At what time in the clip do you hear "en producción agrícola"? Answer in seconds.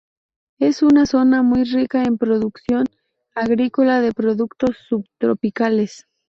2.01-4.01